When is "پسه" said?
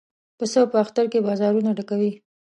0.37-0.61